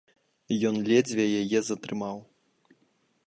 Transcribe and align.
Ён 0.69 0.75
ледзьве 0.87 1.25
яе 1.41 1.59
затрымаў. 1.69 2.17